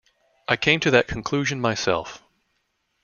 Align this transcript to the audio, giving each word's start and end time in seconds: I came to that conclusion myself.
I 0.47 0.57
came 0.57 0.79
to 0.79 0.89
that 0.89 1.07
conclusion 1.07 1.61
myself. 1.61 2.23